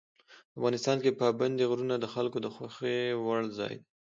[0.57, 3.87] افغانستان کې پابندي غرونه د خلکو د خوښې وړ ځای دی.